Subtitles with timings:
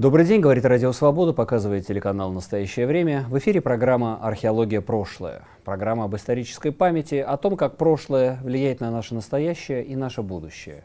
[0.00, 3.26] Добрый день, говорит Радио Свобода, показывает телеканал «Настоящее время».
[3.28, 4.80] В эфире программа «Археология.
[4.80, 5.42] Прошлое».
[5.62, 10.84] Программа об исторической памяти, о том, как прошлое влияет на наше настоящее и наше будущее.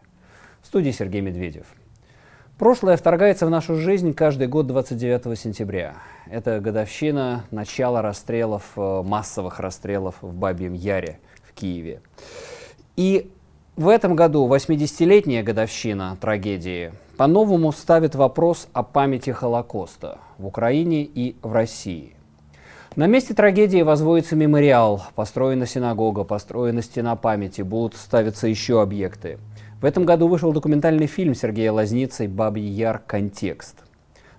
[0.61, 1.65] В студии Сергей Медведев.
[2.57, 5.95] Прошлое вторгается в нашу жизнь каждый год 29 сентября.
[6.29, 12.01] Это годовщина начала расстрелов, э, массовых расстрелов в Бабьем Яре в Киеве.
[12.97, 13.31] И
[13.75, 21.35] в этом году 80-летняя годовщина трагедии по-новому ставит вопрос о памяти Холокоста в Украине и
[21.41, 22.15] в России.
[22.95, 29.39] На месте трагедии возводится мемориал, построена синагога, построена стена памяти, будут ставиться еще объекты.
[29.81, 33.01] В этом году вышел документальный фильм Сергея Лазницы «Бабий Яр.
[33.05, 33.83] Контекст».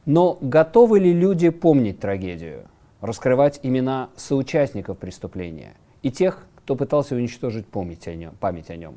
[0.06, 2.68] Но готовы ли люди помнить трагедию,
[3.02, 8.32] раскрывать имена соучастников преступления и тех, кто пытался уничтожить память о нем?
[8.40, 8.94] Память о нем?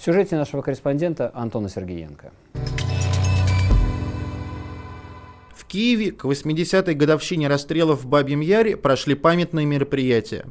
[0.00, 2.32] В сюжете нашего корреспондента Антона Сергеенко.
[5.54, 10.46] В Киеве к 80-й годовщине расстрелов в Бабьем Яре прошли памятные мероприятия.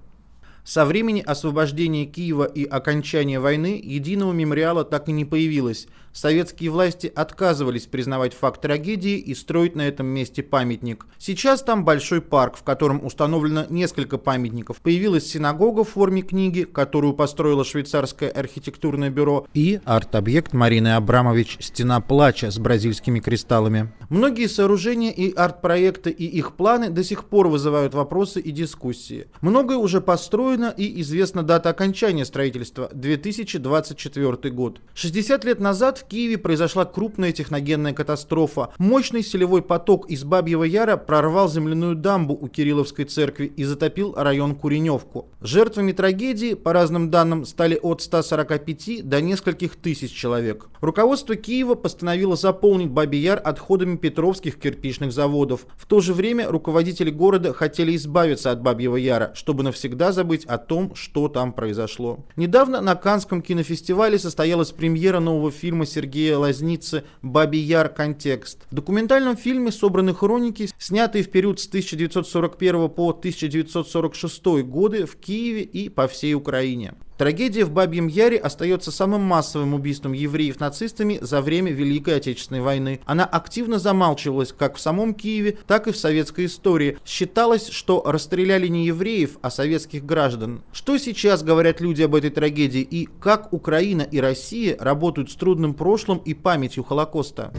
[0.64, 5.88] Со времени освобождения Киева и окончания войны единого мемориала так и не появилось.
[6.13, 11.05] Советские власти отказывались признавать факт трагедии и строить на этом месте памятник.
[11.17, 14.81] Сейчас там большой парк, в котором установлено несколько памятников.
[14.81, 22.02] Появилась синагога в форме книги, которую построило швейцарское архитектурное бюро, и арт-объект Марины Абрамович «Стена
[22.02, 23.93] плача» с бразильскими кристаллами.
[24.09, 29.27] Многие сооружения и арт-проекты и их планы до сих пор вызывают вопросы и дискуссии.
[29.41, 34.81] Многое уже построено и известна дата окончания строительства– 2024 год.
[34.93, 38.69] 60 лет назад в Киеве произошла крупная техногенная катастрофа.
[38.78, 44.55] Мощный селевой поток из Бабьего Яра прорвал земляную дамбу у Кирилловской церкви и затопил район
[44.55, 45.30] Куреневку.
[45.42, 50.70] Жертвами трагедии, по разным данным, стали от 145 до нескольких тысяч человек.
[50.81, 55.65] Руководство Киева постановило заполнить Бабий Яр отходами петровских кирпичных заводов.
[55.77, 60.58] В то же время руководители города хотели избавиться от Бабьего Яра, чтобы навсегда забыть о
[60.58, 62.20] том, что там произошло.
[62.36, 67.89] Недавно на Канском кинофестивале состоялась премьера нового фильма Сергея Лазницы «Бабий Яр.
[67.89, 68.67] Контекст».
[68.72, 75.64] В документальном фильме собраны хроники, снятые в период с 1941 по 1946 годы в Киеве
[75.64, 76.94] и по всей Украине.
[77.19, 83.02] Трагедия в Бабьем Яре остается самым массовым убийством евреев нацистами за время Великой Отечественной войны.
[83.05, 86.97] Она активно замалчивалась как в самом Киеве, так и в советской истории.
[87.05, 90.63] Считалось, что расстреляли не евреев, а советских граждан.
[90.71, 95.73] Что сейчас говорят люди об этой трагедии и как Украина и Россия работают с трудным
[95.73, 97.52] прошлым и памятью Холокоста?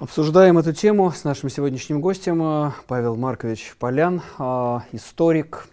[0.00, 5.66] Обсуждаем эту тему с нашим сегодняшним гостем э, Павел Маркович Полян, э, историк,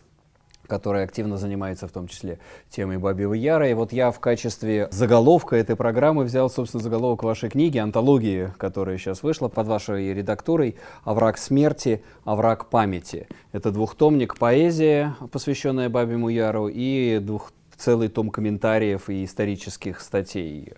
[0.72, 2.40] который активно занимается в том числе
[2.70, 3.70] темой Бабьего Яра.
[3.70, 8.98] И вот я в качестве заголовка этой программы взял, собственно, заголовок вашей книги, антологии, которая
[8.98, 13.28] сейчас вышла под вашей редактурой «Овраг смерти, овраг памяти».
[13.52, 20.74] Это двухтомник поэзия, посвященная Бабьему Яру, и двух целый том комментариев и исторических статей.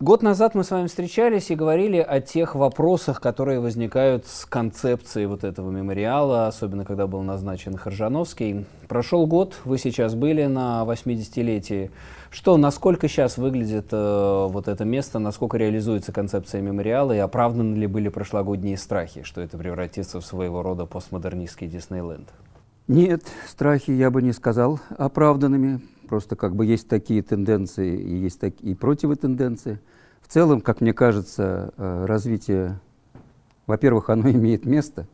[0.00, 5.26] Год назад мы с вами встречались и говорили о тех вопросах, которые возникают с концепцией
[5.26, 8.66] вот этого мемориала, особенно когда был назначен Харжановский.
[8.88, 11.90] Прошел год, вы сейчас были на 80-летии.
[12.30, 17.86] Что, насколько сейчас выглядит э, вот это место, насколько реализуется концепция мемориала, и оправданы ли
[17.86, 22.28] были прошлогодние страхи, что это превратится в своего рода постмодернистский Диснейленд?
[22.88, 25.80] Нет, страхи я бы не сказал оправданными.
[26.08, 29.78] Просто как бы есть такие тенденции и есть такие противотенденции.
[30.22, 32.80] В целом, как мне кажется, э, развитие,
[33.66, 35.06] во-первых, оно имеет место,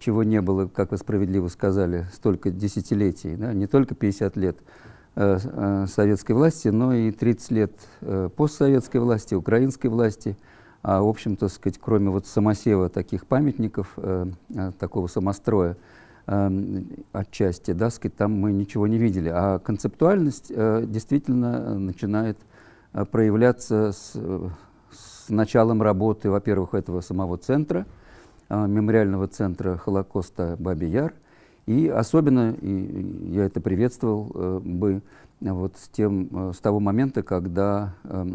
[0.00, 4.58] чего не было, как вы справедливо сказали, столько десятилетий, да, не только 50 лет
[5.14, 7.72] э, э, советской власти, но и 30 лет
[8.36, 10.36] постсоветской власти, украинской власти.
[10.82, 13.96] А, в общем-то, сказать, кроме вот самосева таких памятников,
[14.78, 15.78] такого самостроя,
[16.26, 19.30] отчасти, да, сказать, там мы ничего не видели.
[19.32, 22.38] А концептуальность э, действительно начинает
[22.92, 24.12] э, проявляться с,
[24.90, 27.86] с началом работы, во-первых, этого самого центра,
[28.48, 31.12] э, мемориального центра Холокоста Баби Яр,
[31.66, 35.02] и особенно, и я это приветствовал бы,
[35.40, 38.26] вот с, тем, с того момента, когда э,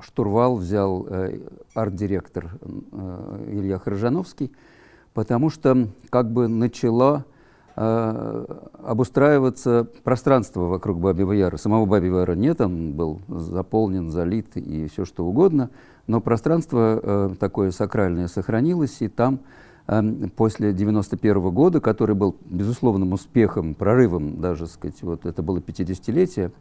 [0.00, 1.40] штурвал взял э,
[1.74, 4.52] арт-директор э, Илья Хржановский,
[5.16, 7.24] потому что как бы начало
[7.74, 8.44] э,
[8.84, 11.56] обустраиваться пространство вокруг Бабьего Яра.
[11.56, 15.70] Самого Бабьего Яра нет, он был заполнен, залит и все что угодно,
[16.06, 19.40] но пространство э, такое сакральное сохранилось, и там
[19.86, 20.02] э,
[20.36, 26.52] после 91 -го года, который был безусловным успехом, прорывом даже, сказать, вот это было 50-летие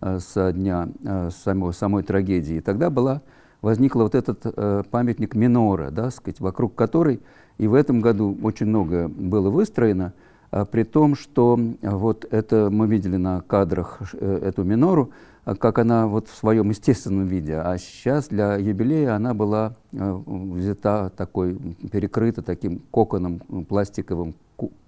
[0.00, 3.22] э, со дня э, самой, самой трагедии, тогда была
[3.62, 7.20] возникла вот этот э, памятник Минора, да, сказать, вокруг которой
[7.60, 10.14] и в этом году очень много было выстроено,
[10.50, 15.10] а, при том, что вот это мы видели на кадрах э, эту Минору,
[15.44, 20.20] а, как она вот в своем естественном виде, а сейчас для юбилея она была э,
[20.26, 21.54] взята такой,
[21.92, 24.34] перекрыта таким коконом пластиковым,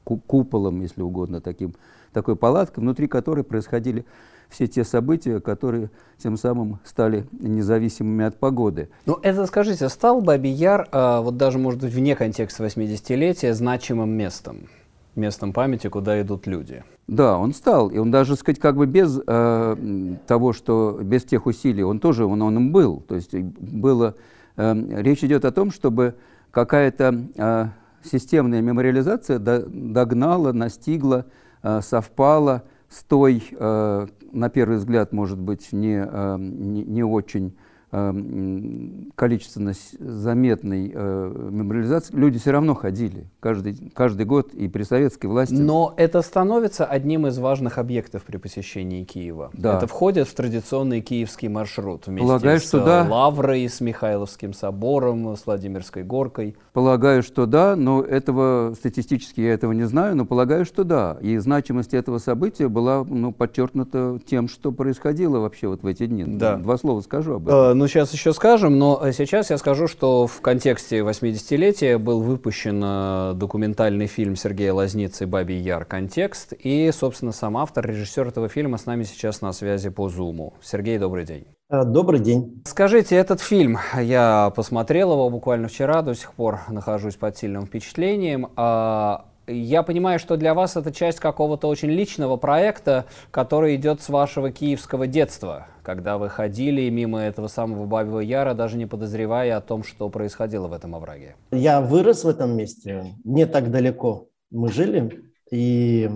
[0.04, 1.74] куполом, если угодно, таким,
[2.14, 4.06] такой палаткой, внутри которой происходили
[4.52, 5.90] все те события, которые
[6.22, 8.90] тем самым стали независимыми от погоды.
[9.06, 14.10] Ну, это, скажите, стал Бабий Яр, э, вот даже, может быть, вне контекста 80-летия, значимым
[14.10, 14.68] местом?
[15.14, 16.84] местом памяти, куда идут люди.
[17.06, 21.46] Да, он стал, и он даже, сказать, как бы без э, того, что без тех
[21.46, 23.02] усилий, он тоже, он, он им был.
[23.06, 24.14] То есть было,
[24.56, 26.14] э, речь идет о том, чтобы
[26.50, 27.66] какая-то э,
[28.04, 31.26] системная мемориализация до, догнала, настигла,
[31.62, 37.56] э, совпала с той, э, на первый взгляд, может быть, не, э, не, не очень
[37.92, 45.52] количественно заметной э, мемориализации, люди все равно ходили каждый, каждый год и при советской власти.
[45.52, 49.50] Но это становится одним из важных объектов при посещении Киева.
[49.52, 49.76] Да.
[49.76, 53.06] Это входит в традиционный киевский маршрут вместе Полагаю, с что да.
[53.06, 56.56] Лаврой, с Михайловским собором, с Владимирской горкой.
[56.72, 61.18] Полагаю, что да, но этого статистически я этого не знаю, но полагаю, что да.
[61.20, 66.24] И значимость этого события была ну, подчеркнута тем, что происходило вообще вот в эти дни.
[66.24, 66.56] Да.
[66.56, 67.81] Два слова скажу об этом.
[67.82, 72.80] Э, ну, сейчас еще скажем, но сейчас я скажу, что в контексте 80-летия был выпущен
[72.84, 75.84] э, документальный фильм Сергея Лазницы «Бабий Яр.
[75.84, 80.54] Контекст», и, собственно, сам автор, режиссер этого фильма с нами сейчас на связи по Зуму.
[80.62, 81.44] Сергей, добрый день.
[81.70, 82.62] Э, добрый день.
[82.66, 88.52] Скажите, этот фильм, я посмотрел его буквально вчера, до сих пор нахожусь под сильным впечатлением.
[88.54, 94.08] А я понимаю, что для вас это часть какого-то очень личного проекта, который идет с
[94.08, 99.60] вашего киевского детства, когда вы ходили мимо этого самого Бабьего Яра, даже не подозревая о
[99.60, 101.36] том, что происходило в этом овраге.
[101.50, 106.08] Я вырос в этом месте, не так далеко мы жили, и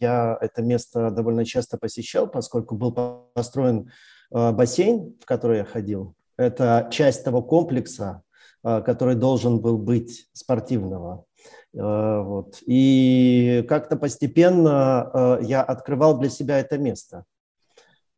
[0.00, 2.92] я это место довольно часто посещал, поскольку был
[3.34, 3.90] построен
[4.30, 6.14] э, бассейн, в который я ходил.
[6.36, 8.22] Это часть того комплекса,
[8.62, 11.24] э, который должен был быть спортивного.
[11.74, 12.62] Э, вот.
[12.66, 17.24] И как-то постепенно э, я открывал для себя это место.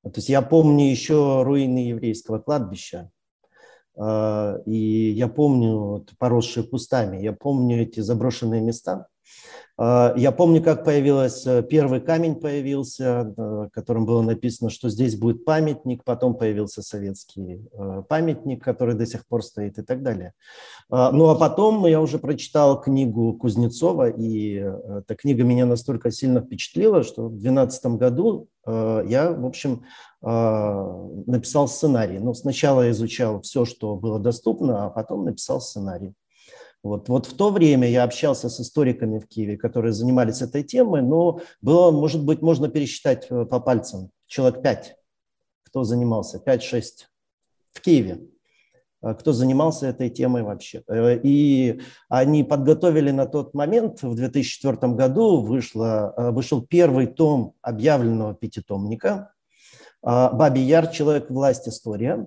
[0.02, 3.10] То есть я помню еще руины еврейского кладбища,
[3.96, 9.06] э, и я помню поросшие кустами, я помню эти заброшенные места–
[9.80, 16.34] я помню, как появился первый камень появился, которым было написано, что здесь будет памятник, потом
[16.34, 20.34] появился советский э, памятник, который до сих пор стоит и так далее.
[20.90, 26.40] Ну а потом я уже прочитал книгу Кузнецова, и э, эта книга меня настолько сильно
[26.40, 29.84] впечатлила, что в 2012 году э, я, в общем,
[30.22, 32.18] написал сценарий.
[32.18, 36.12] Но сначала я изучал все, что было доступно, а потом написал сценарий.
[36.82, 41.02] Вот, вот в то время я общался с историками в Киеве, которые занимались этой темой,
[41.02, 44.96] но было, может быть, можно пересчитать э, по пальцам человек пять,
[45.62, 47.10] кто занимался, пять-шесть
[47.72, 48.22] в Киеве,
[49.02, 50.82] э, кто занимался этой темой вообще.
[50.88, 58.34] Э, и они подготовили на тот момент, в 2004 году вышло, вышел первый том объявленного
[58.34, 59.34] пятитомника
[60.02, 60.86] «Бабий Яр.
[60.86, 62.26] Человек, власть, история».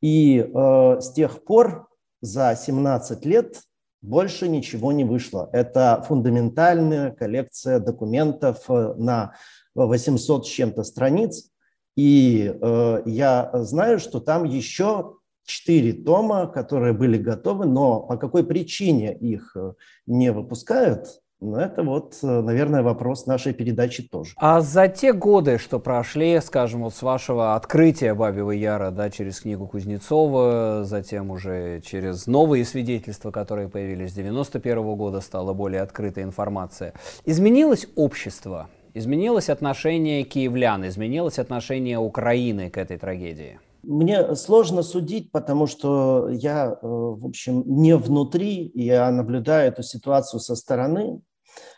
[0.00, 1.88] И с тех пор
[2.22, 3.60] за 17 лет
[4.04, 5.48] больше ничего не вышло.
[5.52, 9.34] Это фундаментальная коллекция документов э, на
[9.74, 11.50] 800 с чем-то страниц.
[11.96, 15.14] И э, я знаю, что там еще
[15.46, 19.72] четыре тома, которые были готовы, но по какой причине их э,
[20.06, 24.32] не выпускают, ну, это вот, э, наверное, вопрос нашей передачи тоже.
[24.36, 29.40] А за те годы, что прошли, скажем, вот с вашего открытия Бабьего Яра, да, через
[29.40, 35.82] книгу Кузнецова, затем уже через новые свидетельства, которые появились с 91 -го года, стала более
[35.82, 36.94] открытая информация.
[37.26, 38.68] Изменилось общество?
[38.94, 40.86] Изменилось отношение киевлян?
[40.86, 43.58] Изменилось отношение Украины к этой трагедии?
[43.86, 50.40] Мне сложно судить, потому что я, э, в общем, не внутри, я наблюдаю эту ситуацию
[50.40, 51.20] со стороны.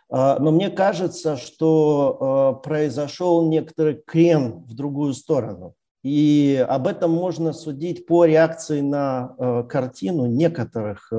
[0.09, 5.75] А, но мне кажется, что э, произошел некоторый крен в другую сторону.
[6.03, 11.13] И об этом можно судить по реакции на э, картину некоторых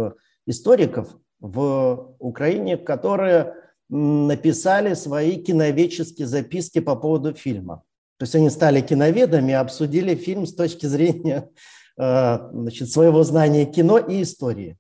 [0.46, 1.10] историков
[1.42, 3.54] в Украине, которые
[3.90, 7.84] написали свои киновеческие записки по поводу фильма.
[8.18, 11.50] То есть они стали киноведами, обсудили фильм с точки зрения
[11.96, 14.78] значит, своего знания кино и истории.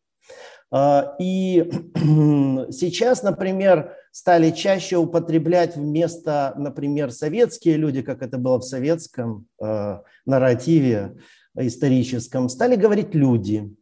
[0.72, 1.70] Э, и
[2.72, 10.00] сейчас, например, стали чаще употреблять вместо, например, советские люди, как это было в советском э,
[10.26, 11.18] нарративе,
[11.56, 13.76] историческом, стали говорить люди,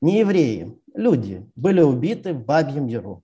[0.00, 3.22] не евреи, люди были убиты в Бабьем Яру.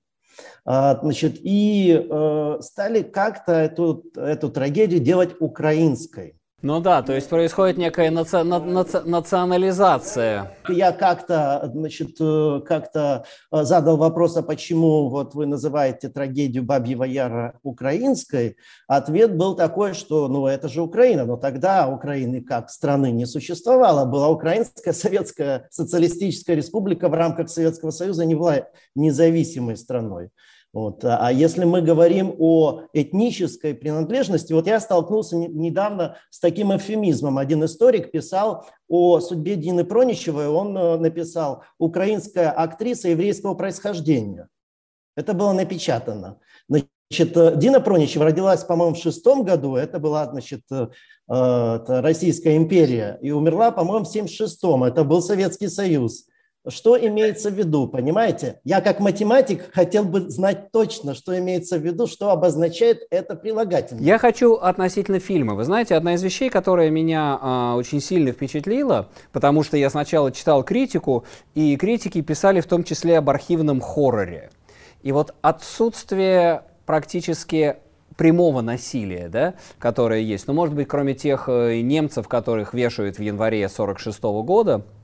[0.64, 6.37] А, значит, и э, стали как-то эту, эту трагедию делать украинской.
[6.60, 8.42] Ну да, то есть происходит некая наци...
[8.42, 9.00] наци...
[9.04, 10.56] национализация.
[10.68, 17.04] Я как-то, значит, э, как-то э, задал вопрос, а почему вот вы называете трагедию Бабьего
[17.04, 18.56] Яра украинской?
[18.88, 24.04] Ответ был такой, что ну это же Украина, но тогда Украины как страны не существовало.
[24.04, 30.30] Была Украинская Советская Социалистическая Республика в рамках Советского Союза не была независимой страной.
[30.78, 31.04] Вот.
[31.04, 37.38] А если мы говорим о этнической принадлежности, вот я столкнулся недавно с таким эвфемизмом.
[37.38, 44.48] Один историк писал о судьбе Дины Проничевой, он э, написал «Украинская актриса еврейского происхождения».
[45.16, 46.38] Это было напечатано.
[46.68, 50.86] Значит, э, Дина Проничева родилась, по-моему, в шестом году, это была, значит, э,
[51.26, 56.27] Российская империя, и умерла, по-моему, в 76-м, это был Советский Союз.
[56.66, 58.60] Что имеется в виду, понимаете?
[58.64, 64.02] Я как математик хотел бы знать точно, что имеется в виду, что обозначает это прилагательное.
[64.02, 65.54] Я хочу относительно фильма.
[65.54, 70.32] Вы знаете, одна из вещей, которая меня э, очень сильно впечатлила, потому что я сначала
[70.32, 71.24] читал критику,
[71.54, 74.50] и критики писали в том числе об архивном хорроре.
[75.02, 77.76] И вот отсутствие практически
[78.16, 80.48] прямого насилия, да, которое есть.
[80.48, 84.97] Ну, может быть, кроме тех э, немцев, которых вешают в январе 46 года, а,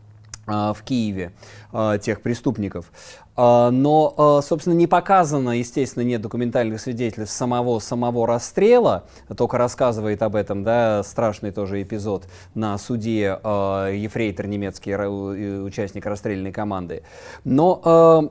[0.47, 1.33] в Киеве
[1.73, 2.91] а, тех преступников.
[3.37, 9.05] А, но, собственно, не показано, естественно, нет документальных свидетельств самого, самого расстрела,
[9.37, 17.03] только рассказывает об этом, да, страшный тоже эпизод на суде ефрейтор немецкий, участник расстрельной команды.
[17.45, 18.31] Но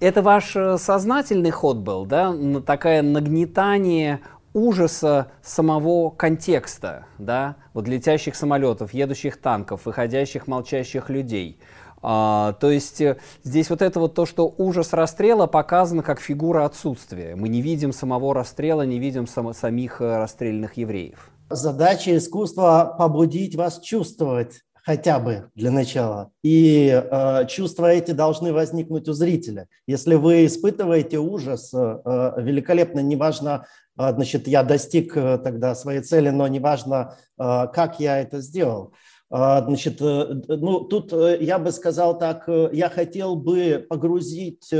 [0.00, 2.34] это ваш э, сознательный ход был, да,
[2.66, 4.20] такое нагнетание
[4.52, 11.60] ужаса самого контекста, да, вот летящих самолетов, едущих танков, выходящих молчащих людей.
[12.02, 16.64] А, то есть э, здесь вот это вот то, что ужас расстрела показано как фигура
[16.64, 17.36] отсутствия.
[17.36, 21.30] Мы не видим самого расстрела, не видим сам, самих э, расстрелянных евреев.
[21.50, 26.30] Задача искусства побудить вас чувствовать хотя бы для начала.
[26.42, 29.68] И э, чувства эти должны возникнуть у зрителя.
[29.86, 33.66] Если вы испытываете ужас, э, э великолепно, неважно,
[34.14, 38.94] значит, я достиг э, тогда своей цели, но неважно, э, как я это сделал.
[39.30, 44.72] Э, значит, э, ну, тут я бы сказал так, я хотел бы погрузить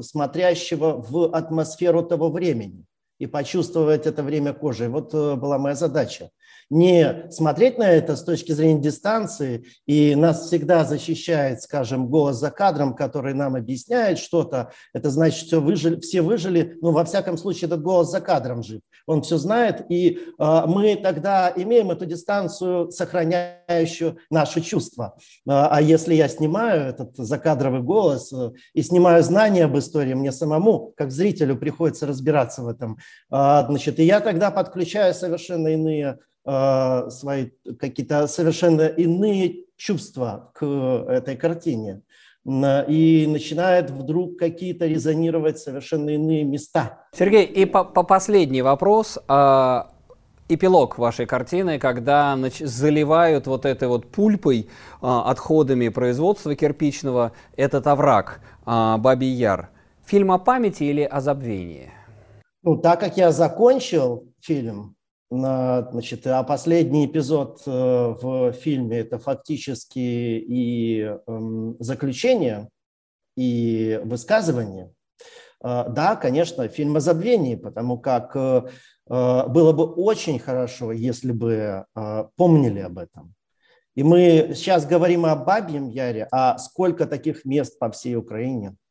[0.00, 2.84] смотрящего в атмосферу того времени
[3.18, 4.88] и почувствовать это время кожей.
[4.88, 6.30] Вот была моя задача
[6.74, 12.50] не смотреть на это с точки зрения дистанции, и нас всегда защищает, скажем, голос за
[12.50, 17.66] кадром, который нам объясняет что-то, это значит, все выжили, все выжили, ну, во всяком случае,
[17.66, 22.90] этот голос за кадром жив, он все знает, и э, мы тогда имеем эту дистанцию,
[22.90, 25.16] сохраняющую наши чувства.
[25.46, 30.32] А, а если я снимаю этот закадровый голос э, и снимаю знания об истории, мне
[30.32, 32.98] самому, как зрителю, приходится разбираться в этом, э,
[33.30, 40.64] значит, и я тогда подключаю совершенно иные Э, свои какие-то совершенно иные чувства к
[41.08, 42.02] этой картине.
[42.46, 47.06] И начинает вдруг какие-то резонировать совершенно иные места.
[47.12, 49.18] Сергей, и по, по последний вопрос.
[49.28, 49.90] А,
[50.50, 54.68] эпилог вашей картины, когда заливают вот этой вот пульпой,
[55.00, 59.70] а, отходами производства кирпичного этот овраг, а, Бабий Яр.
[60.04, 61.90] Фильм о памяти или о забвении?
[62.62, 64.96] Ну, так как я закончил фильм,
[65.30, 72.68] Значит, а последний эпизод э, в фильме– это фактически и эм, заключение,
[73.36, 74.92] и высказывание.
[75.64, 78.62] Э, да, конечно, фильм о забвении, потому как э,
[79.06, 81.84] было бы очень хорошо, если бы
[82.36, 83.34] помнили об этом.
[83.94, 88.76] И мы сейчас говорим о Бабьем Яре, а сколько таких мест по всей Украине–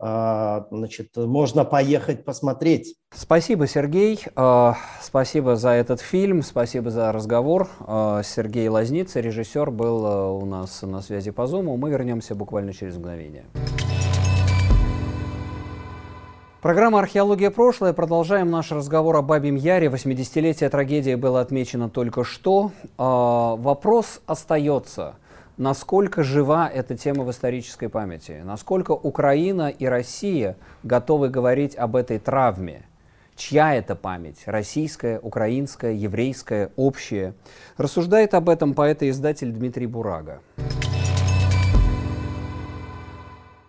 [0.00, 2.94] значит, можно поехать посмотреть.
[3.12, 4.20] Спасибо, Сергей.
[4.36, 7.68] А, спасибо за этот фильм, спасибо за разговор.
[7.80, 10.04] А, Сергей Лазница, режиссер, был
[10.36, 11.76] у нас на связи по Zoom.
[11.76, 13.46] Мы вернемся буквально через мгновение.
[16.60, 17.50] Программа «Археология.
[17.50, 17.92] Прошлое».
[17.92, 19.88] Продолжаем наш разговор о Бабьем Яре.
[19.88, 22.72] 80-летие трагедии было отмечено только что.
[22.96, 25.16] Вопрос остается–
[25.58, 32.18] насколько жива эта тема в исторической памяти, насколько Украина и Россия готовы говорить об этой
[32.18, 32.88] травме,
[33.36, 37.34] чья это память, российская, украинская, еврейская, общая.
[37.76, 40.40] Рассуждает об этом поэт-издатель Дмитрий Бурага.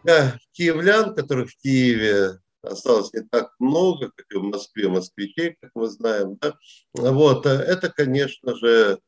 [0.04, 5.72] Да, киевлян, которых в Киеве осталось не так много, как и в Москве, москвичей, как
[5.76, 6.54] мы знаем, да,
[6.94, 9.00] вот, это, конечно же,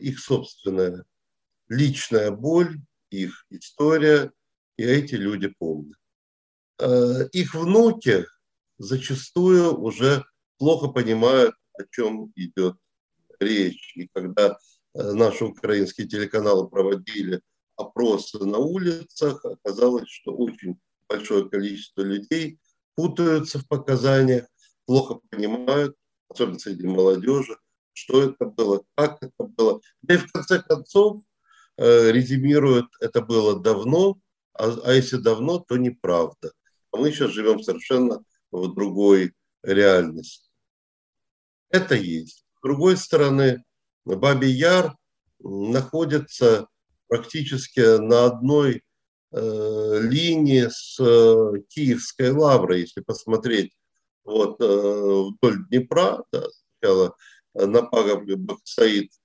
[0.00, 1.04] их собственная
[1.72, 4.30] личная боль, их история,
[4.76, 5.96] и эти люди помнят.
[6.78, 8.26] Э, их внуки
[8.78, 10.24] зачастую уже
[10.58, 12.76] плохо понимают, о чем идет
[13.40, 13.94] речь.
[13.96, 14.58] И когда
[14.94, 17.40] э, наши украинские телеканалы проводили
[17.76, 22.58] опросы на улицах, оказалось, что очень большое количество людей
[22.94, 24.46] путаются в показаниях,
[24.84, 25.96] плохо понимают,
[26.28, 27.56] особенно среди молодежи,
[27.94, 29.80] что это было, как это было.
[30.02, 31.22] Да и в конце концов
[31.78, 34.18] резюмируют, это было давно,
[34.54, 36.52] а, а если давно, то неправда.
[36.92, 40.50] А мы сейчас живем совершенно в другой реальности.
[41.70, 42.44] Это есть.
[42.58, 43.64] С другой стороны,
[44.04, 44.94] Бабий Яр
[45.40, 46.68] находится
[47.08, 48.82] практически на одной
[49.32, 53.72] э, линии с э, Киевской лаврой, если посмотреть
[54.24, 56.46] вот, э, вдоль Днепра, да,
[56.78, 57.16] сначала
[57.54, 59.21] на пагобле стоит э,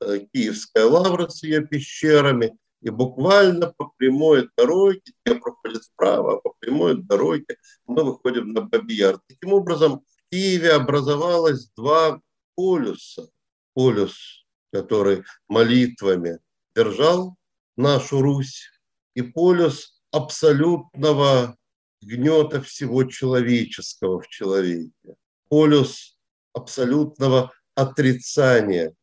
[0.00, 7.02] Киевская лавра с ее пещерами, и буквально по прямой дороге, где проходит справа, по прямой
[7.02, 9.20] дороге мы выходим на Бабияр.
[9.28, 12.20] Таким образом, в Киеве образовалось два
[12.54, 13.28] полюса.
[13.74, 16.38] Полюс, который молитвами
[16.74, 17.36] держал
[17.76, 18.68] нашу Русь,
[19.14, 21.56] и полюс абсолютного
[22.02, 25.16] гнета всего человеческого в человеке.
[25.48, 26.18] Полюс
[26.52, 28.94] абсолютного отрицания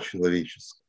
[0.00, 0.80] человеческого.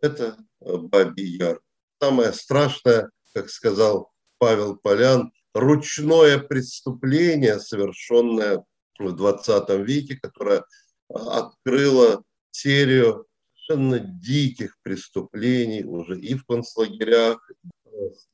[0.00, 1.60] Это Бабий Яр
[2.00, 8.64] самое страшное, как сказал Павел Полян, ручное преступление, совершенное
[8.98, 10.64] в 20 веке, которое
[11.08, 17.38] открыло серию совершенно диких преступлений уже и в концлагерях,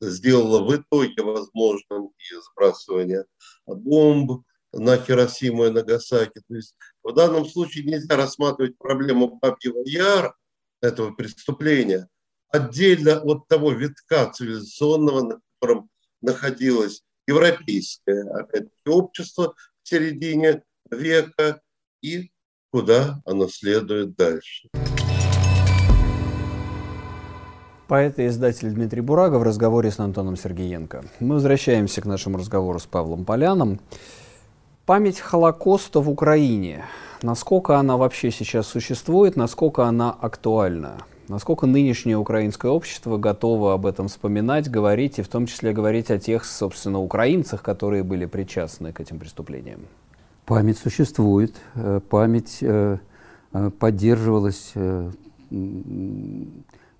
[0.01, 3.25] сделала в итоге возможным и сбрасывание
[3.65, 6.41] бомб на Хиросиму и Нагасаки.
[6.47, 10.35] То есть в данном случае нельзя рассматривать проблему Бабьего Яра,
[10.81, 12.09] этого преступления,
[12.49, 15.89] отдельно от того витка цивилизационного, на котором
[16.21, 21.61] находилось европейское опять-таки, общество в середине века
[22.01, 22.31] и
[22.71, 24.67] куда оно следует дальше.
[27.87, 31.05] Поэт и издатель Дмитрий Бурага в разговоре с Антоном Сергеенко.
[31.19, 33.79] Мы возвращаемся к нашему разговору с Павлом Поляном.
[34.85, 36.83] Память Холокоста в Украине.
[37.21, 40.97] Насколько она вообще сейчас существует, насколько она актуальна?
[41.29, 46.19] Насколько нынешнее украинское общество готово об этом вспоминать, говорить, и в том числе говорить о
[46.19, 49.79] тех, собственно, украинцах, которые были причастны к этим преступлениям?
[50.45, 52.97] Память существует, э, память э,
[53.53, 54.73] э, поддерживалась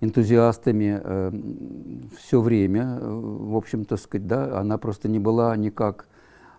[0.00, 1.02] энтузиастами
[2.16, 6.06] все время, в общем-то, сказать, да, она просто не была никак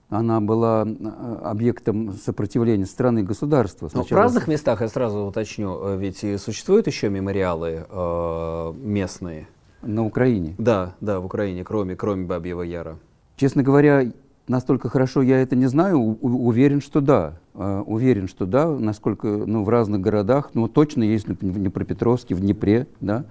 [0.10, 3.90] она была э, объектом сопротивления страны и государства.
[3.94, 9.48] Но в разных местах, я сразу уточню, э, ведь существуют еще мемориалы э, местные.
[9.82, 10.56] На Украине?
[10.58, 12.98] Да, да, в Украине, кроме, кроме Бабьего Яра.
[13.36, 14.12] Честно говоря,
[14.48, 17.38] настолько хорошо я это не знаю, у, уверен, что да.
[17.54, 22.42] Uh, уверен, что да, насколько, ну, в разных городах, ну, точно есть в Днепропетровске, в
[22.42, 23.24] Днепре, да,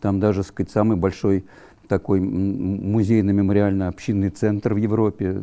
[0.00, 1.44] там даже, сказать, самый большой
[1.88, 5.42] такой музейно-мемориально-общинный центр в Европе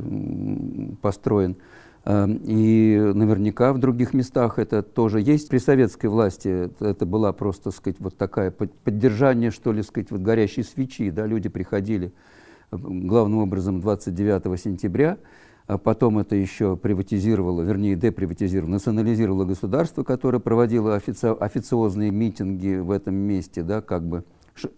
[1.02, 1.58] построен.
[2.06, 5.50] Эм, и наверняка в других местах это тоже есть.
[5.50, 10.64] При советской власти это была просто, сказать, вот такая поддержание, что ли, сказать, вот горящей
[10.64, 11.10] свечи.
[11.10, 12.14] Да, люди приходили
[12.72, 15.18] э, главным образом 29 сентября,
[15.66, 22.92] а потом это еще приватизировало, вернее, деприватизировало, национализировало государство, которое проводило офици официозные митинги в
[22.92, 24.24] этом месте, да, как бы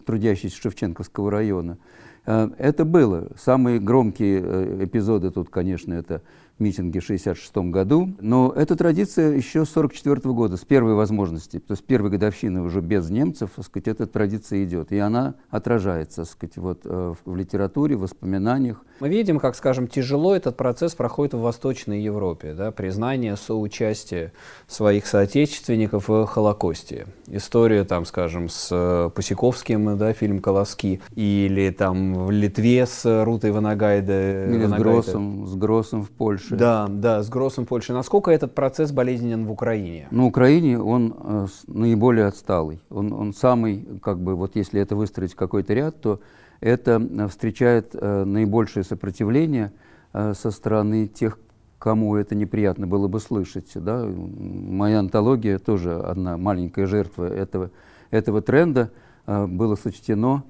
[0.04, 1.78] трудящийся Шевченковского района.
[2.26, 3.28] Э, это было.
[3.36, 6.22] Самые громкие э, эпизоды тут, конечно, это
[6.60, 8.14] митинги в 1966 году.
[8.20, 12.80] Но эта традиция еще с 1944 года, с первой возможности, то есть первой годовщины уже
[12.80, 14.92] без немцев, так сказать, эта традиция идет.
[14.92, 18.84] И она отражается так сказать, вот, э, в литературе, в воспоминаниях.
[19.00, 22.52] Мы видим, как, скажем, тяжело этот процесс проходит в Восточной Европе.
[22.54, 22.72] Да?
[22.72, 24.32] Признание соучастия
[24.66, 27.06] своих соотечественников в Холокосте.
[27.28, 33.52] История, там, скажем, с э, Посяковским, да, фильм «Колоски», или там в Литве с Рутой
[33.52, 34.46] Ванагайде.
[34.48, 36.47] Или с Гроссом, с Гроссом в Польше.
[36.56, 37.92] Да, да, с Гроссом в Польше.
[37.92, 40.08] Насколько этот процесс болезненен в Украине?
[40.10, 42.80] На Украине он э, наиболее отсталый.
[42.90, 46.20] Он, он самый, как бы, вот если это выстроить в какой-то ряд, то
[46.60, 49.72] это э, встречает э, наибольшее сопротивление
[50.12, 51.38] э, со стороны тех,
[51.78, 53.70] кому это неприятно было бы слышать.
[53.74, 54.04] Да?
[54.04, 57.70] Моя антология тоже одна маленькая жертва этого,
[58.10, 58.90] этого тренда.
[59.26, 60.42] Было сочтено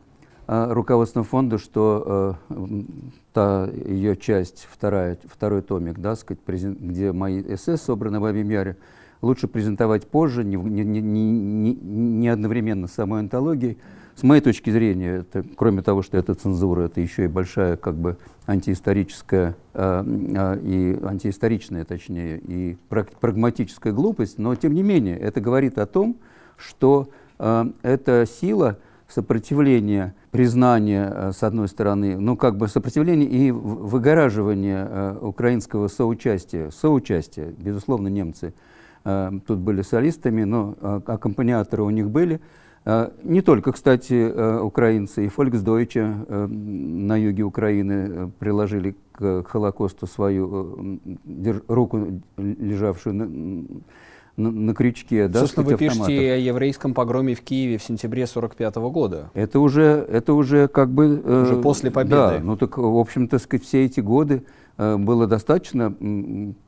[0.48, 2.38] руководством фонда, что
[3.34, 8.76] та ее часть, вторая, второй томик, да, сказать, где мои эссе собраны в Абимяре,
[9.22, 13.78] лучше презентовать позже, не, не, не, не, не одновременно с самой антологией.
[14.14, 17.94] С моей точки зрения, это, кроме того, что это цензура, это еще и большая как
[17.94, 18.16] бы
[18.48, 25.78] антиисторическая э, э, и антиисторичная, точнее, и прагматическая глупость, но тем не менее это говорит
[25.78, 26.16] о том,
[26.56, 33.50] что э, эта сила сопротивления, признания, э, с одной стороны, ну как бы сопротивление и
[33.50, 38.52] выгораживание э, украинского соучастия, соучастия, безусловно, немцы
[39.04, 42.40] э, тут были солистами, но аккомпаниаторы у них были,
[43.22, 45.28] не только, кстати, украинцы, и
[46.26, 50.98] э, на юге Украины приложили к Холокосту свою
[51.66, 53.82] руку, лежавшую
[54.38, 55.28] на, на, крючке.
[55.28, 56.06] Да, Собственно, вы автоматов.
[56.06, 59.30] пишете о еврейском погроме в Киеве в сентябре 1945 года.
[59.34, 61.18] Это уже, это уже как бы...
[61.18, 62.16] Уже э, после победы.
[62.16, 64.44] Да, ну так, в общем-то, сказать, все эти годы
[64.76, 65.92] э, было достаточно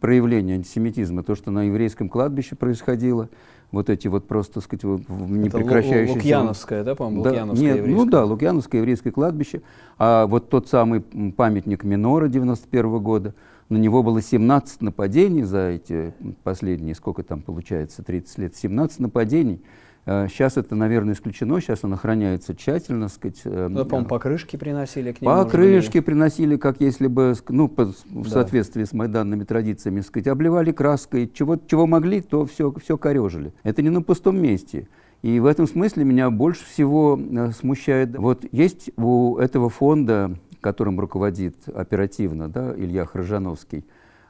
[0.00, 1.22] проявления антисемитизма.
[1.22, 3.28] То, что на еврейском кладбище происходило,
[3.72, 6.18] вот эти вот просто, так сказать, непрекращающиеся...
[6.18, 9.62] Лукьяновское, да, по-моему, да, Лукьяновское нет, Ну да, Лукьяновское еврейское кладбище.
[9.96, 13.34] А вот тот самый памятник Минора 91 -го года,
[13.70, 19.62] на него было 17 нападений за эти последние, сколько там получается, 30 лет, 17 нападений.
[20.06, 23.42] Сейчас э, это, наверное, исключено, сейчас он охраняется тщательно, сказать.
[23.44, 25.32] Э, ну, по-моему, покрышки приносили к нему.
[25.32, 26.00] Покрышки ли?
[26.02, 27.92] приносили, как если бы, ну, по, да.
[28.06, 33.52] в соответствии с майданными традициями, сказать, обливали краской, чего, чего могли, то все, все корежили.
[33.62, 34.88] Это не на пустом месте.
[35.22, 41.00] И в этом смысле меня больше всего э, смущает, вот есть у этого фонда, которым
[41.00, 43.84] руководит оперативно, да, Илья Хржановский,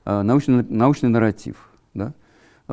[0.05, 2.15] научный, научный нарратив, да,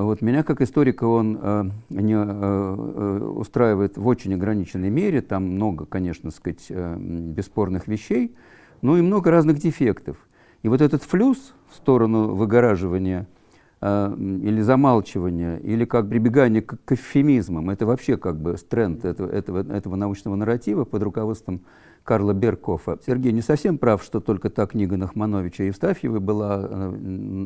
[0.04, 5.24] вот меня как историка он э, не э, э, устраивает в очень ограниченной мере.
[5.24, 8.36] Там много, конечно, сказать, э, бесспорных вещей,
[8.84, 10.18] но и много разных дефектов.
[10.62, 13.37] И вот этот флюс в сторону выгораживания э,
[13.80, 19.72] или замалчивания, или как прибегания к, к эвфемизмам, это вообще как бы тренд этого, этого,
[19.72, 21.62] этого научного нарратива под руководством
[22.04, 22.98] Карла Беркофа.
[23.06, 26.92] Сергей не совсем прав, что только та книга Нахмановича и Евстафьева была, э,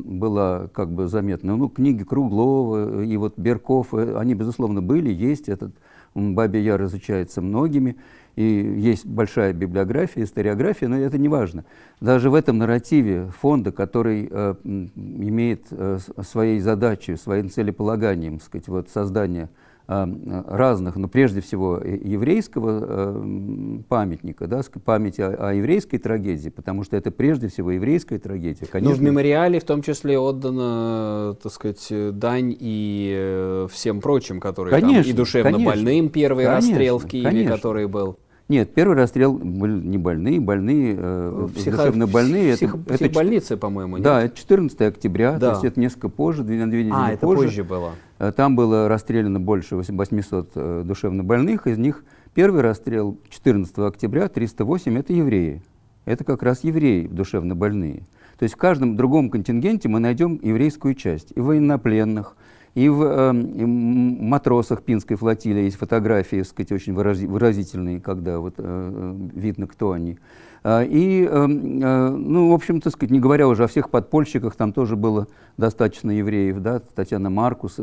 [0.04, 1.56] была как бы заметна.
[1.56, 5.48] Ну, книги Круглова и вот Беркофа, они, безусловно, были, есть.
[5.48, 5.74] Этот
[6.14, 7.96] Бабий Яр изучается многими,
[8.36, 11.64] и есть большая библиография, историография, но это не важно.
[12.00, 18.88] Даже в этом нарративе фонда, который э, имеет э, своей задачей, своим целеполаганием, сказать, вот,
[18.88, 19.48] создание
[19.86, 26.96] разных, но прежде всего еврейского э, памятника, да, памяти о, о еврейской трагедии, потому что
[26.96, 28.66] это прежде всего еврейская трагедия.
[28.66, 28.94] Конечно.
[28.94, 34.72] Но в мемориале в том числе отдана, так сказать, дань и э, всем прочим, которые
[34.80, 37.56] конечно, там, и душевно конечно, больным, первый конечно, расстрел в Киеве, конечно.
[37.56, 38.18] который был.
[38.52, 41.78] Нет, первый расстрел были не больные, больные, э, Психо...
[41.78, 42.54] душевно больные.
[42.54, 42.74] Псих...
[42.74, 44.04] Это, психбольницы, по-моему, нет?
[44.04, 45.38] Да, это 14 октября, да.
[45.38, 47.44] то есть это несколько позже, две, две недели а, это позже.
[47.44, 47.92] позже было.
[48.18, 54.28] Э, там было расстреляно больше 800 э, душевно больных, из них первый расстрел 14 октября,
[54.28, 55.62] 308, это евреи.
[56.04, 58.02] Это как раз евреи душевно больные.
[58.38, 62.36] То есть в каждом другом контингенте мы найдем еврейскую часть, и военнопленных,
[62.74, 69.66] и в э, матросах Пинской флотилии есть фотографии, сказать, очень выразительные, когда вот, э, видно,
[69.66, 70.18] кто они.
[70.64, 74.54] А, и, э, э, ну, в общем, так сказать, не говоря уже о всех подпольщиках,
[74.54, 77.78] там тоже было достаточно евреев, да, Татьяна Маркус,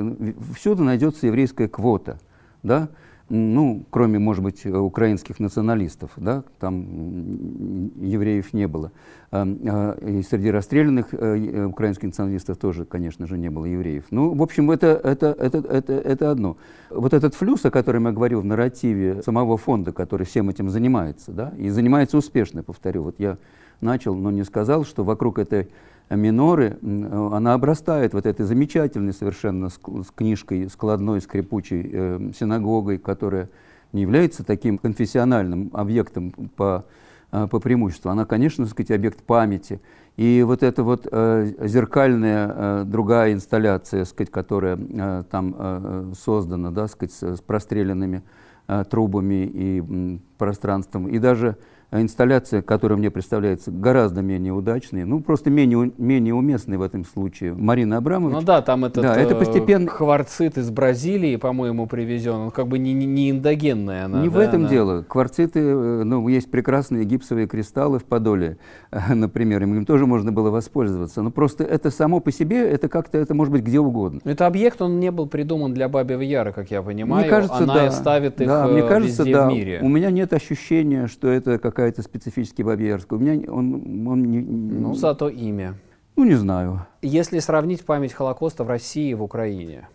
[0.56, 2.19] всюду найдется еврейская квота,
[2.63, 2.89] да,
[3.30, 8.92] ну, кроме, может быть, украинских националистов, да, там евреев не было.
[9.32, 14.06] А, а, и среди расстрелянных э, украинских националистов тоже, конечно же, не было евреев.
[14.10, 16.58] Ну, в общем, это, это, это, это, это одно.
[16.89, 21.32] Вот этот флюс, о котором я говорил в нарративе самого фонда, который всем этим занимается,
[21.32, 23.38] да, и занимается успешно, повторю, вот я
[23.82, 25.70] начал, но не сказал, что вокруг этой
[26.10, 29.80] миноры, она обрастает вот этой замечательной совершенно с
[30.15, 33.50] книжкой, складной, скрипучей э, синагогой, которая
[33.91, 36.86] не является таким конфессиональным объектом по,
[37.32, 38.10] э, по преимуществу.
[38.10, 39.82] Она, конечно, так сказать, объект памяти.
[40.17, 46.72] И вот эта вот э, зеркальная э, другая инсталляция, сказать, которая э, там э, создана,
[46.72, 48.24] да, сказать, с, с простреленными
[48.67, 51.56] э, трубами и э, пространством, и даже
[51.91, 57.54] инсталляция, которая мне представляется гораздо менее удачной, ну просто менее, менее уместной в этом случае.
[57.56, 58.36] Марина Абрамович.
[58.36, 59.88] Ну да, там этот да, это э, постепенно...
[59.88, 62.36] кварцит из Бразилии, по-моему, привезен.
[62.36, 64.21] Он как бы не, не эндогенная она.
[64.21, 64.69] Не да, в этом она...
[64.69, 65.02] дело.
[65.08, 68.58] Кварциты, э, ну, есть прекрасные гипсовые кристаллы в Подоле,
[69.10, 71.23] например, им тоже можно было воспользоваться.
[71.23, 74.19] Но просто это само по себе, это как-то, это может быть где угодно.
[74.25, 77.21] Это объект, он не был придуман для Бабьего Яра, как я понимаю.
[77.21, 77.91] Мне кажется, она да.
[77.91, 79.47] ставит их да, мне э, кажется, везде да.
[79.47, 79.80] в мире.
[79.82, 83.18] У меня нет ощущения, что это как какая-то специфический Бабьярская.
[83.18, 85.76] У меня он, он не, Ну, зато имя.
[86.18, 86.86] Ну, не знаю.
[87.02, 89.88] Если сравнить память Холокоста в России и в Украине,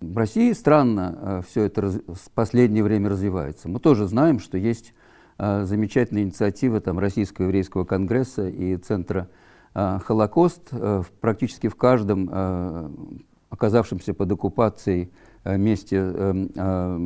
[0.00, 3.68] В России странно э, все это раз, в последнее время развивается.
[3.68, 4.94] Мы тоже знаем, что есть
[5.38, 9.28] э, замечательная инициатива там, Российского еврейского конгресса и Центра
[9.74, 10.68] э, Холокост.
[10.70, 15.10] Э, практически в каждом оказавшемся под оккупацией
[15.44, 16.96] месте, э, э,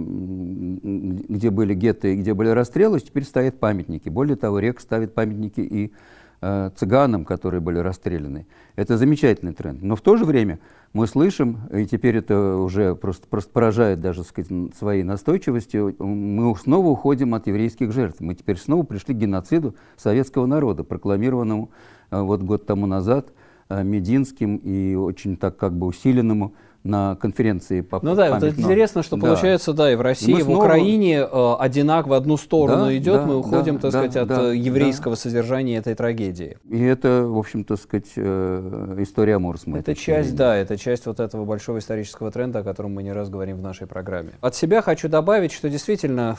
[1.28, 4.08] где были гетто где были расстрелы, теперь стоят памятники.
[4.08, 5.92] Более того, РЕК ставит памятники и
[6.40, 8.46] э, цыганам, которые были расстреляны.
[8.76, 9.82] Это замечательный тренд.
[9.82, 10.58] Но в то же время
[10.92, 16.88] мы слышим, и теперь это уже просто, просто поражает даже сказать, своей настойчивостью, мы снова
[16.88, 18.20] уходим от еврейских жертв.
[18.20, 21.70] Мы теперь снова пришли к геноциду советского народа, прокламированному
[22.10, 23.32] э, вот год тому назад
[23.68, 26.54] э, Мединским и очень так как бы усиленному
[26.86, 29.26] на конференции по Ну да, вот это интересно, что да.
[29.26, 30.56] получается, да, и в России, и снова...
[30.56, 33.98] в Украине э, одинак в одну сторону да, идет, да, мы уходим, да, так да,
[33.98, 35.20] сказать, да, от э, еврейского да.
[35.20, 36.58] содержания этой трагедии.
[36.68, 39.78] И это, в общем-то, сказать, э, история Морсма.
[39.78, 40.36] Это часть, времени.
[40.36, 43.62] да, это часть вот этого большого исторического тренда, о котором мы не раз говорим в
[43.62, 44.30] нашей программе.
[44.40, 46.36] От себя хочу добавить, что действительно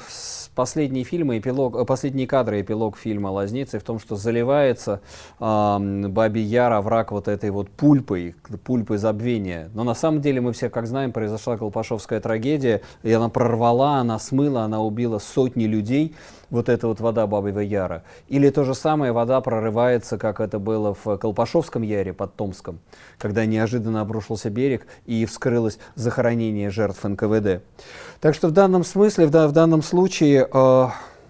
[0.57, 5.01] последние фильмы, эпилог, э, последние кадры, эпилог фильма «Лазницы» в том, что заливается
[5.39, 9.69] э, Баби Яра враг вот этой вот пульпой, пульпой забвения.
[9.75, 14.19] Но на самом деле мы все, как знаем, произошла Колпашовская трагедия, и она прорвала, она
[14.19, 16.15] смыла, она убила сотни людей,
[16.49, 18.03] вот эта вот вода Бабьего Яра.
[18.27, 22.79] Или то же самое вода прорывается, как это было в Колпашовском Яре под Томском,
[23.17, 27.63] когда неожиданно обрушился берег и вскрылось захоронение жертв НКВД.
[28.21, 30.87] Так что в данном смысле, в, в данном случае э,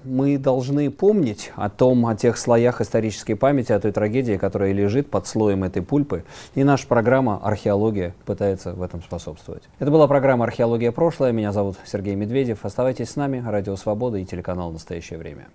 [0.08, 5.10] мы должны помнить о том, о тех слоях исторической памяти, о той трагедии, которая лежит
[5.10, 6.24] под слоем этой пульпы.
[6.56, 9.64] И наша программа «Археология» пытается в этом способствовать.
[9.80, 10.92] Это была программа «Археология.
[10.92, 11.32] Прошлое».
[11.32, 12.64] Меня зовут Сергей Медведев.
[12.64, 13.44] Оставайтесь с нами.
[13.46, 15.48] Радио «Свобода» и телеканал «Настоящее время».